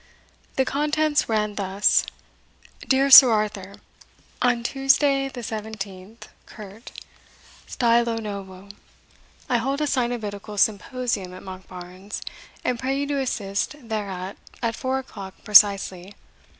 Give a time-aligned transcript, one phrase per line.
[0.55, 2.07] The contents ran thus:
[2.87, 3.75] "Dear Sir Arthur,
[4.41, 6.91] "On Tuesday the 17th curt.
[7.67, 8.69] stilo novo,
[9.47, 12.21] I hold a coenobitical symposion at Monkbarns,
[12.65, 16.15] and pray you to assist thereat, at four o'clock precisely.